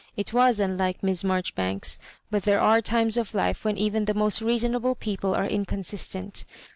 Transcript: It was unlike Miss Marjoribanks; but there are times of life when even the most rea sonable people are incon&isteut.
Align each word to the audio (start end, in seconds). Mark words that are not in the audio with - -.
It 0.17 0.33
was 0.33 0.59
unlike 0.59 1.03
Miss 1.03 1.23
Marjoribanks; 1.23 1.99
but 2.31 2.41
there 2.41 2.59
are 2.59 2.81
times 2.81 3.17
of 3.17 3.35
life 3.35 3.63
when 3.63 3.77
even 3.77 4.05
the 4.05 4.15
most 4.15 4.41
rea 4.41 4.55
sonable 4.57 4.97
people 4.97 5.35
are 5.35 5.47
incon&isteut. 5.47 6.43